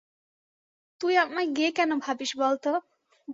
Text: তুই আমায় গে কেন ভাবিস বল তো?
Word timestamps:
তুই 1.01 1.13
আমায় 1.17 1.49
গে 1.57 1.67
কেন 1.71 1.91
ভাবিস 1.97 2.31
বল 2.37 2.53
তো? 2.57 2.73